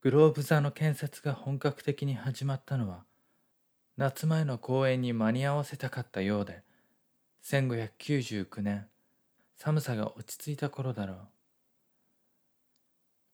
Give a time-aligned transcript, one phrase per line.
[0.00, 3.04] グローブ座の建設が本格的に始まったのは
[3.96, 6.62] 夏前の公演に間に合わせたかったようで
[7.44, 8.86] 1599年
[9.56, 11.18] 寒さが落ち着いた頃だろう。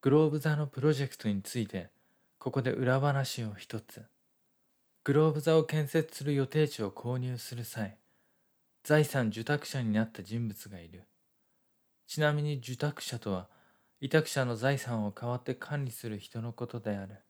[0.01, 1.91] グローブ座のプロジェクトについて
[2.39, 4.03] ここで裏話を一つ。
[5.05, 7.99] グローブ座を建設する予定地を購入する際
[8.85, 11.03] 財産受託者になった人物がいる。
[12.07, 13.49] ちなみに受託者とは
[14.05, 17.23] 委託者の財産を代わって管理する人のことである。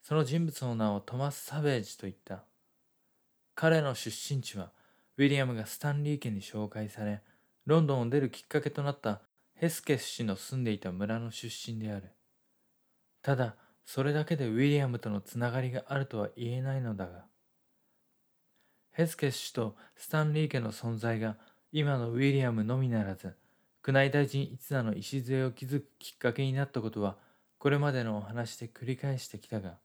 [0.00, 2.44] その人物の名をトマス・サベージと言った。
[3.54, 4.72] 彼の出身地は
[5.18, 7.20] ウィリアムがスタンリー家に紹介され
[7.66, 9.20] ロンドンを出るきっかけとなった
[9.54, 12.12] ヘスケス氏の住んでいた村の出身である。
[13.20, 17.26] ただそれだけでウィリアムとのつながりがあるとは言えないのだが。
[18.92, 21.36] ヘスケス氏とスタンリー家の存在が
[21.72, 23.36] 今のウィリアムのみならず
[23.86, 27.16] 宮内大臣一座の礎を築くきっかけになったことは
[27.58, 29.78] これまでのお話で繰り返してきたが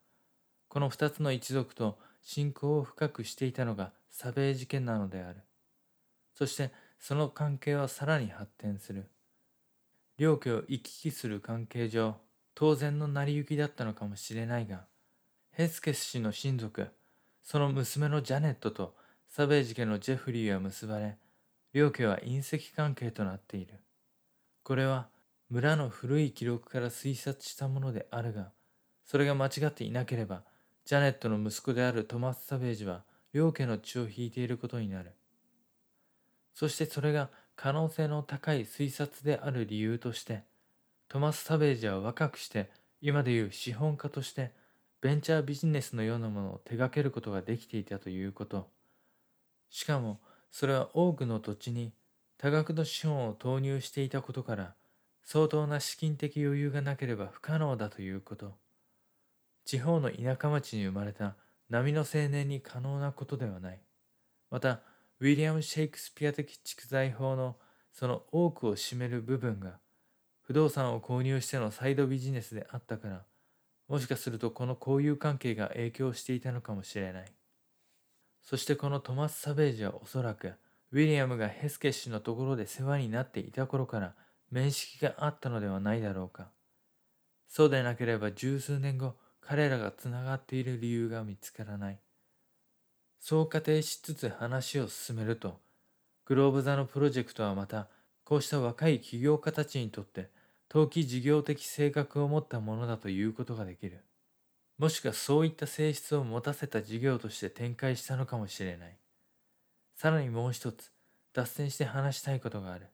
[0.68, 5.42] この二つの一族と信仰を深くしていたのがサベー事件なのである。
[6.34, 9.06] そしてその関係はさらに発展する。
[10.18, 12.16] 両家を行き来する関係上
[12.56, 14.86] 当然の成り行きだったのかもしれないが
[15.52, 16.88] ヘスケス氏の親族
[17.44, 18.96] その娘のジャネットと
[19.28, 21.18] サベージ家のジェフリーは結ばれ
[21.72, 23.76] 両家は隕石関係となっている。
[24.68, 25.08] これは
[25.50, 28.52] 村の古い記録から推察したものであるが、
[29.06, 30.44] それが間違っていなければ、
[30.84, 35.14] ジャネットの息子であるトマス・サベージは両家の血を引いていることになる。
[36.54, 40.44] そしてそれが可能性の高い推察である理由として、
[41.08, 44.52] トマス・サベージは若くして今でいう資本家として
[45.00, 48.68] ベンチャービジネスのようなものを手掛けることができていたということ。
[49.70, 50.20] しかも
[50.52, 51.94] それは多くの土地に
[52.38, 54.76] 多額の資本を投入していたことから
[55.24, 58.56] 相当な資金的余裕がなければ不可能だということ。
[59.66, 61.36] 地方の田舎町に生まれた
[61.70, 63.82] 波の青年に可能なことではない。
[64.50, 64.82] また
[65.20, 67.58] ウィリアム・シェイクスピア的蓄財法の
[67.92, 69.80] その多くを占める部分が
[70.44, 73.26] 不動産を購入してのサイドビジネスであったから
[73.88, 77.26] もしかするとこの交友関係が影響していたのかもしれない。
[78.44, 80.54] そしてこのトマス・サベージはおそらく
[80.92, 84.16] ウィリアムがヘスケ氏のところで世話になっていた頃から
[84.52, 86.50] 面識があったのではないだろうか。
[87.48, 92.00] そうでなければ十数年後、彼らがつながっている理由が見つからない。
[93.20, 95.60] そう仮定しつつ話を進めると、
[96.26, 97.88] グローブ座のプロジェクトはまた、
[98.24, 100.30] こうした若い起業家たちにとって、
[100.70, 104.04] 投機事業的性格を持ったものだということができる。
[104.78, 108.98] もしくはそういった性質を持たせた事業として展開したのかもしれない。
[109.98, 110.92] さらにもう一つ、
[111.34, 112.86] 脱線して話したいことがある。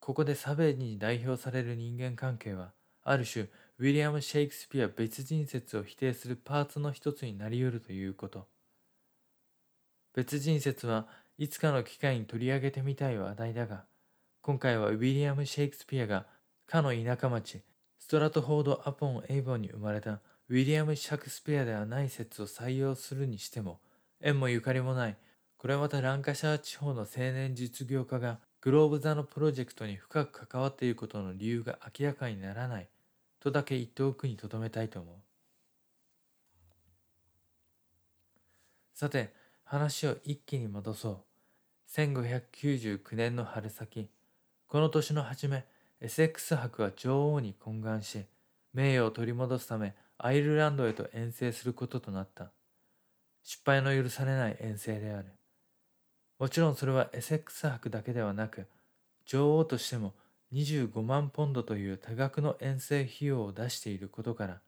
[0.00, 3.44] ここでサベージに代表される人間関係は、ある種、
[3.78, 8.48] ウィリアム・シェイクスピア別人説を否定するパーツの一つになり得るということ。
[10.14, 13.84] 別人説はいつかの機会に取り上げてみたい話題だが、
[14.40, 16.24] 今回はウィリアム・シェイクスピアが
[16.66, 17.60] かの田舎町、
[17.98, 23.82] ストラトフォード・アポン・エイボンに生まれたウィリアム・シャクスピアではない説を採用するにしても、
[24.22, 25.18] 縁もゆかりもない
[25.58, 32.88] これはまたランカシャー地方の青年実業家がグローブ座のプロジェクトに深く関わっていることの理由が明らかにならない
[33.40, 35.14] とだけ言っておくにとどめたいと思う。
[38.94, 39.32] さて、
[39.64, 41.16] 話を一気に戻そう。
[41.90, 44.10] 1599年の春先、
[44.66, 45.64] この年の初め、
[46.00, 48.26] エセックス伯は女王に懇願し、
[48.74, 52.52] 名誉を取り戻すためアイルランドへと遠征することとなった。
[53.42, 55.37] 失敗の許されない遠征である。
[56.38, 58.68] もちろんそれはエセックス博だけではなく、
[59.26, 60.14] 女王としても
[60.52, 64.60] 25万ポンドという多額の遠征費用を出していることから、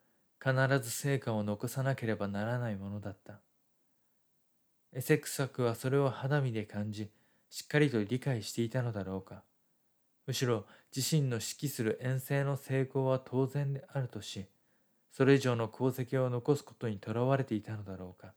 [0.42, 3.40] 必ず成果を残さなければならないものだった。
[4.92, 7.08] エセックス博はそれを肌身で感じ、
[7.48, 9.44] しっかりと理解していたのだろうか。
[10.26, 14.46] むしろ自身の指揮する遠征の成功は当然であるとし、
[15.12, 18.34] それ以上の功績を残すことにとらわれていたのだろうか。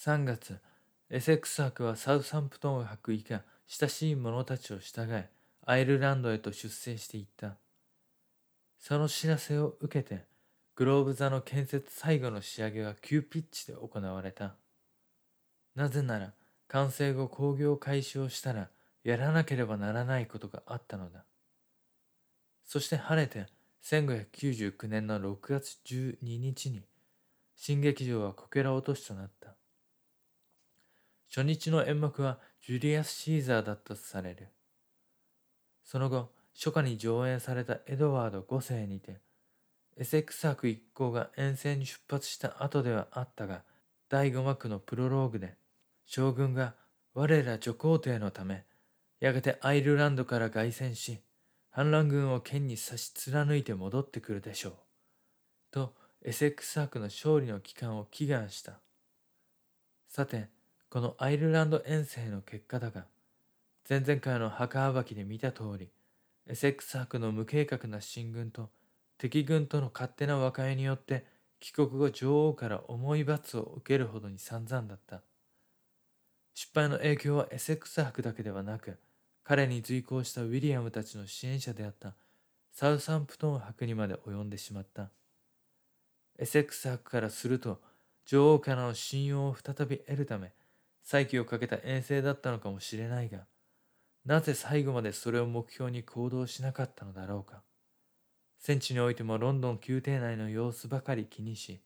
[0.00, 0.60] 3月、
[1.10, 5.28] エセックス博はサウサンプトン博以下親しい者たちを従え、
[5.66, 7.56] アイルランドへと出征していった。
[8.78, 10.24] その知らせを受けて、
[10.76, 14.54] グローブ座の建設最後の仕上げは急ピッチで行われた。
[15.74, 16.32] なぜなら、
[16.68, 18.70] 完成後工業開始をしたら、
[19.02, 21.24] やらなければならないことがあったのだ。
[22.64, 23.46] そして晴れて、
[23.82, 26.84] 1599年の6月12日に、
[27.56, 29.57] 新劇場はこけら落としとなった。
[31.28, 34.48] 初日の演目はジュリアス・シーザーだったとされる。
[35.84, 39.20] その後、初夏に上演されたエドワード5世にて、
[39.96, 43.62] エセックス博一行が遠征に出発した後ではあったが、
[44.08, 45.56] 第5幕のプロローグで、
[46.06, 46.74] 将軍が
[47.14, 48.64] 我ら女皇帝のため、
[49.20, 51.20] やがてアイルランドから凱旋し、
[51.70, 54.72] 反乱軍を剣に差し貫いて戻ってくるでしょう。
[55.70, 58.80] と、エセックス博の勝利の期間を祈願した。
[60.08, 60.48] さて、
[60.90, 63.04] このアイルランド遠征の結果だが、
[63.88, 65.90] 前々回の墓暴きで見た通り、
[66.46, 68.70] エセックス博の無計画な進軍と
[69.18, 71.26] 敵軍との勝手な和解によって
[71.60, 75.22] 帰国後女王から重い罰を受けるほどに散々だった。
[76.54, 78.98] 失敗の影響はエセックス博だけではなく、
[79.44, 82.14] 彼に随行したウィリアムたちの支援者であった
[82.72, 85.10] サウサンプトン博にまで及んでしまった。
[86.38, 87.82] エセックス博からすると、
[88.24, 90.52] 女王からの信用を再び得るため、
[91.10, 93.46] 再起をかけた遠征だったのかもしれないが、
[94.26, 97.62] なぜ最後までそれを目標に行動しなかったのだろうか。
[98.58, 101.80] 戦地においてもロンドン宮廷内の様子ばかり気にし、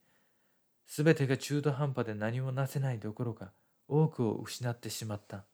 [0.87, 3.53] すべてが中途半端で何もなせないどころか、
[3.87, 5.45] 多くを失ってしまった。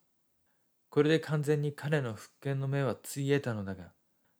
[0.90, 3.92] これで完全に彼の復権の目はついえたのだが、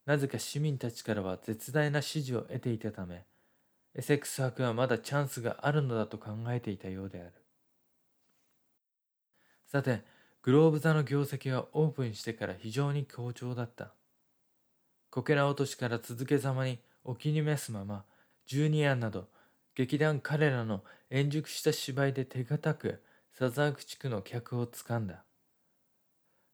[0.06, 3.26] なぜか市民たちからは絶大な支持を得ていたため、
[3.94, 7.32] エセックス博はまだチャンスがあるのだと考えていたようである。
[9.70, 10.02] さて、
[10.42, 13.94] グローブ座の業績はオープンしてから非常に好調だった。
[15.10, 18.04] こけら落としから続けざまにお気に召すまま、
[18.46, 19.28] ジュニアなど
[19.76, 23.00] 劇団彼らの円熟した芝居で手堅く
[23.38, 25.22] サザーク地区の客をつかんだ。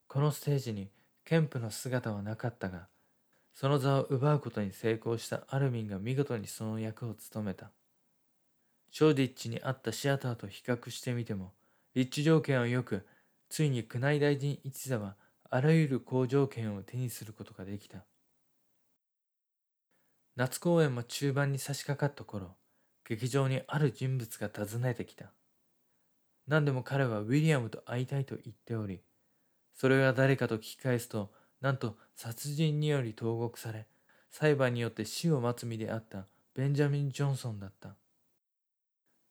[0.08, 0.90] このステージに
[1.24, 2.88] ケンプの姿はなかったが、
[3.54, 7.70] その座を奪うことに成功したアルミンが見事にその役を務めた。
[8.90, 11.55] ショーディッチにあったシアターと比較してみても、
[11.96, 13.06] 立地条件は良く、
[13.48, 15.16] ついに宮内大臣一座は
[15.48, 18.04] あらゆる好条件を手にすることができた。
[20.36, 22.54] 夏公演も中盤に差し掛かった頃、
[23.08, 25.32] 劇場にある人物が訪ねてきた。
[26.46, 29.00] 何でも彼はウィリアムと会いたいと言っており、
[29.72, 31.32] それが誰かと聞き返すと、
[31.62, 33.86] なんと殺人により投獄され、
[34.30, 37.96] 裁判によって死を待つ身であったベンジャミン・ジョンソンだった。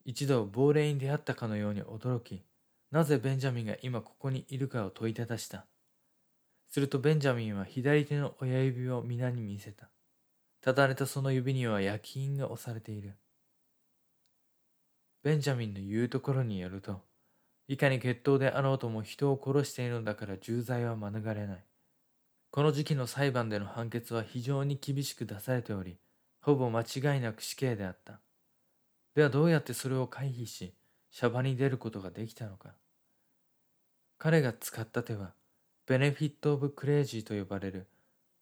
[0.04, 2.42] 一度亡霊に出会ったかのように驚き、
[2.90, 5.66] なぜベンジャミンが今ここにいるかを問いただした。
[6.68, 9.88] するとベンジャミンは左手の親指を皆に見せた。
[10.60, 13.14] ただれたその指には焼き印が押されている。
[15.22, 17.02] ベンジャミンの言うところによると、
[17.68, 21.64] いかに決闘であろうとも人を殺しているのだから重罪は免れない。
[22.50, 25.98] この時期の裁判での判決は非常に厳しく出されており、
[26.40, 28.20] ほぼ間違いなく死刑であった。
[29.14, 30.74] ではどうやってそれを回避し、
[31.16, 32.74] シャバに出ることができたのか。
[34.18, 35.32] 彼が使った手は、
[35.86, 37.86] ベネフィット・オブ・クレイジーと呼ばれる、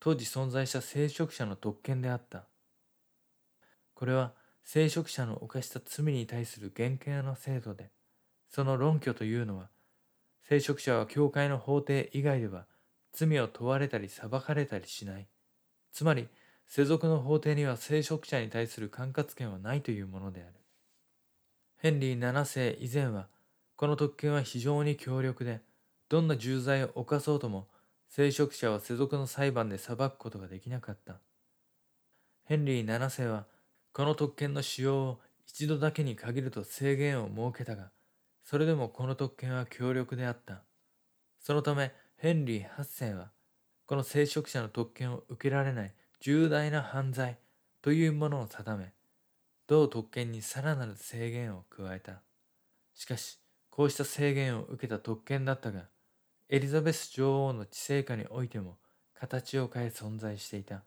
[0.01, 2.47] 当時存在した聖職者の特権であった。
[3.95, 4.33] これは、
[4.65, 7.93] 聖職者の犯した罪に対する厳刑の制度で、
[8.51, 9.71] その論拠というのは、
[10.43, 12.67] 聖職者は教会の法廷以外では
[13.13, 15.29] 罪を問われたり裁かれたりしない。
[15.93, 16.27] つまり、
[16.67, 20.64] 世俗の法廷には聖職者に対する管轄権はないというものである。
[21.85, 23.29] ヘンリー7世以前は、
[23.77, 25.61] この特権は非常に強力で、
[26.09, 27.69] どんな重罪を犯そうとも、
[28.09, 31.17] 聖職者は世俗の裁判で裁くことができなかった。
[32.47, 33.45] ヘンリー7世は、
[33.93, 37.91] この特権の使用を一度だけに限ると制限を設けたが、
[38.45, 40.63] それでもこの特権は強力であった。
[41.39, 43.31] そのため、ヘンリー8世は、
[43.85, 47.37] この聖職者の特権を受けられない重大な犯罪
[47.83, 48.95] というものを定め、
[49.67, 52.23] 同特権にさらなる制限を加えた。
[52.95, 53.39] しかし、
[53.71, 55.89] こうした制限を受けた特権だったが、
[56.49, 58.77] エリザベス女王の治世下においても
[59.15, 60.85] 形を変え存在していた。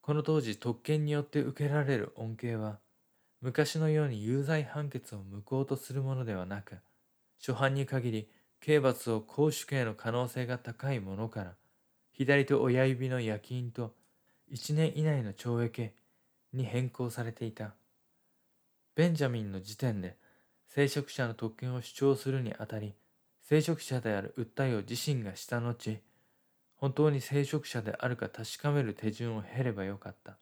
[0.00, 2.80] この当時特権によって受けられる恩恵は、
[3.40, 6.78] 昔のように有罪判決を無効とするものではなく、
[7.38, 8.28] 初犯に限り
[8.60, 11.54] 刑罰を公主刑の可能性が高いものから、
[12.12, 13.94] 左と親指の焼き印と
[14.52, 15.90] 1年以内の懲役
[16.54, 17.74] に変更されていた。
[18.94, 20.16] ベンジャミンの時点で
[20.68, 22.94] 聖職者の特権を主張するにあたり、
[23.42, 26.00] 聖職者である訴えを自身がした後、
[26.76, 30.36] 本当に聖職者であるか確かめる手順を経ればよかった。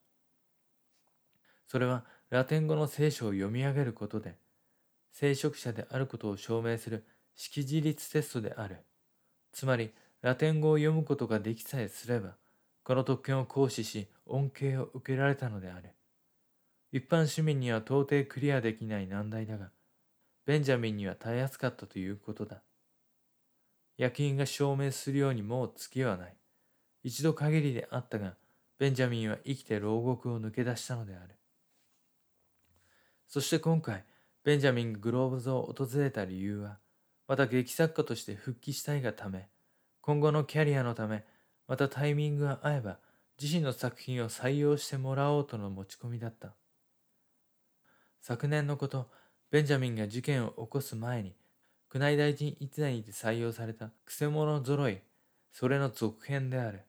[1.67, 4.37] それはラテン語の聖書を読み上げることで、
[5.11, 7.05] 聖職者であることを証明する
[7.35, 8.79] 識字率テストである。
[9.53, 9.93] つまり、
[10.23, 12.37] ラテン語を読むことができさえすれば、
[12.85, 15.91] この特権を行使し、恩恵を受けられたのである。
[16.93, 19.71] 一般市民には到底クリアできない難題だが、
[20.45, 22.63] ベンジャミンにはたやすかったということだ。
[23.97, 26.37] 夜勤が証明するようにもう月はない。
[27.03, 28.37] 一度限りであったが、
[28.79, 31.39] ベンジャミンは生きて牢獄を抜け出したのである。
[33.27, 34.05] そして今回、
[34.45, 36.79] ベンジャミンがグローブズを訪れた理由は、
[37.27, 39.49] また劇作家として復帰したいがため、
[40.03, 41.25] 今後のキャリアのため、
[41.67, 42.99] またタイミングが合えば、
[43.41, 46.55] 自身の作品を採用してもらおうとの持ち込みだった。
[48.23, 49.11] 昨年のこと、
[49.51, 51.35] ベンジャミンが事件を起こす前に、
[51.93, 55.03] 宮内大臣一代にて採用されたくせ者揃い、
[55.51, 56.83] それの続編である。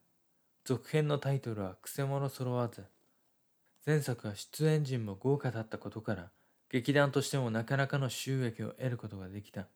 [0.63, 2.86] 続編のタイトルはくせ者揃わず。
[3.84, 6.30] 前作は出演陣も豪華だったことから、
[6.70, 9.68] 劇団としてもなかなかの収益を得ることができた。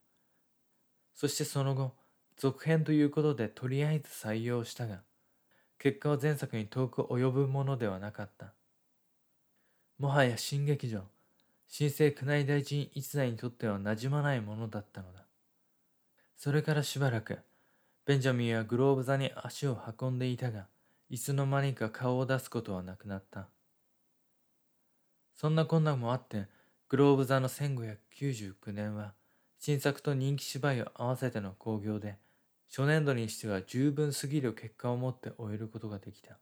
[1.16, 1.96] そしてその後、
[2.38, 5.02] 続編ということでとりあえず採用したが、
[5.80, 8.54] 結果は前作に遠く及ぶものではなかった。
[9.98, 11.02] もはや新劇場、
[11.68, 15.26] 新生宮内大臣一代にとっては馴染まないものだったのだ。
[16.36, 17.40] それからしばらく、
[18.06, 20.68] ベンジャミンはグローブ座に足を運んでいたが、
[21.10, 23.50] いつの間にか顔を出すことはなくなった。
[25.36, 26.48] そんな困難もあって、
[26.90, 29.14] グローブ座の1599年は、
[29.60, 32.18] 新作と人気芝居を合わせての興行で、
[32.70, 36.38] 初年度にしては十分すぎる結果を持って終えることができた。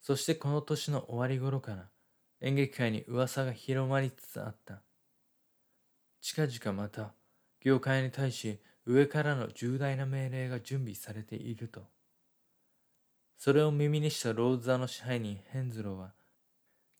[0.00, 1.88] そしてこの年の終わり頃から、
[2.40, 4.82] 演劇界に噂が広まりつつあった。
[6.20, 7.14] 近々また、
[7.60, 11.82] 業界に対し上からの重大な命令が準備されていると。
[13.36, 16.12] それを耳にしたローズ座の支配人ヘンズローは、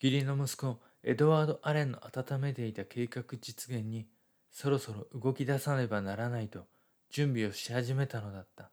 [0.03, 4.07] 義理の息子エドワード・アレンの温めていた計画実現に
[4.51, 6.67] そろそろ動き出さねばならないと
[7.11, 8.71] 準備をし始めたのだった。